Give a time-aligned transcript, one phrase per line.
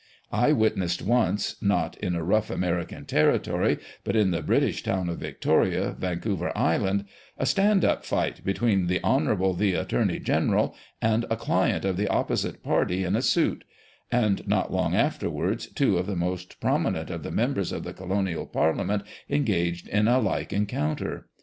[0.31, 5.19] I witnessed once— not in a rough American territory— but in the British town of
[5.19, 7.05] Victoria, Vancouver Island—
[7.37, 12.07] a" stand up" fight between the" Honourable the Attorney General" and a client of the
[12.07, 13.63] opposite party in a suit;
[14.11, 18.47] and not long afterwards two of the most prominent of the members of the colonial
[18.47, 21.27] parliament engaged in a like encounter.